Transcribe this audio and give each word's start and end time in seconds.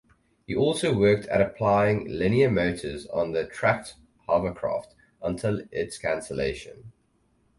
He 0.47 0.55
also 0.55 0.97
worked 0.97 1.27
at 1.27 1.41
applying 1.43 2.07
linear 2.09 2.49
motors 2.49 3.05
on 3.05 3.33
the 3.33 3.45
Tracked 3.45 3.97
Hovercraft 4.27 4.95
until 5.21 5.61
its 5.71 5.99
cancellation. 5.99 6.91